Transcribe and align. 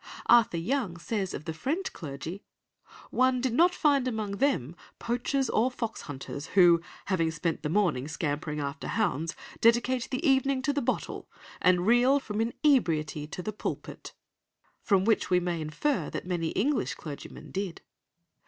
Arthur 0.25 0.57
Young 0.57 0.97
says 0.97 1.31
of 1.31 1.45
the 1.45 1.53
French 1.53 1.93
clergy— 1.93 2.43
"One 3.11 3.39
did 3.39 3.53
not 3.53 3.75
find 3.75 4.07
among 4.07 4.37
them 4.37 4.75
poachers 4.97 5.47
or 5.47 5.69
fox 5.69 6.01
hunters, 6.01 6.47
who, 6.57 6.81
having 7.05 7.29
spent 7.29 7.61
the 7.61 7.69
morning 7.69 8.07
scampering 8.07 8.59
after 8.59 8.87
hounds, 8.87 9.35
dedicate 9.59 10.07
the 10.09 10.27
evening 10.27 10.63
to 10.63 10.73
the 10.73 10.81
bottle, 10.81 11.29
and 11.61 11.85
reel 11.85 12.19
from 12.19 12.41
inebriety 12.41 13.27
to 13.27 13.43
the 13.43 13.53
pulpit," 13.53 14.13
from 14.81 15.05
which 15.05 15.29
we 15.29 15.39
may 15.39 15.61
infer 15.61 16.09
that 16.09 16.25
many 16.25 16.47
English 16.47 16.95
clergymen 16.95 17.51
did. 17.51 17.83